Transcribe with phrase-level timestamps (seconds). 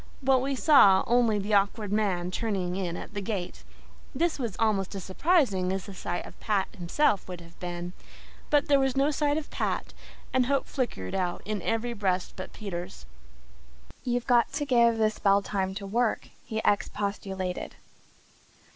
[0.23, 3.63] But we saw only the Awkward Man turning in at the gate.
[4.15, 7.93] This was almost as surprising as the sight of Pat himself would have been;
[8.49, 9.93] but there was no sign of Pat
[10.33, 13.05] and hope flickered out in every breast but Peter's.
[14.03, 17.75] "You've got to give the spell time to work," he expostulated.